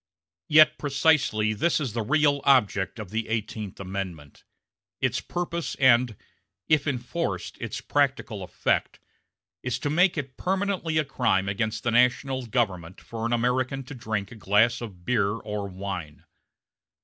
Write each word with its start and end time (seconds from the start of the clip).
Yet 0.47 0.79
precisely 0.79 1.53
this 1.53 1.79
is 1.79 1.93
the 1.93 2.01
real 2.01 2.41
object 2.43 2.97
of 2.97 3.11
the 3.11 3.27
Eighteenth 3.27 3.79
Amendment; 3.79 4.43
its 4.99 5.21
purpose 5.21 5.75
and, 5.75 6.15
if 6.67 6.87
enforced, 6.87 7.55
its 7.61 7.81
practical 7.81 8.41
effect 8.41 8.99
is 9.61 9.77
to 9.77 9.91
make 9.91 10.17
it 10.17 10.37
permanently 10.37 10.97
a 10.97 11.05
crime 11.05 11.47
against 11.47 11.83
the 11.83 11.91
national 11.91 12.47
government 12.47 12.99
for 12.99 13.27
an 13.27 13.31
American 13.33 13.83
to 13.83 13.93
drink 13.93 14.31
a 14.31 14.35
glass 14.35 14.81
of 14.81 15.05
beer 15.05 15.33
or 15.33 15.67
wine. 15.67 16.25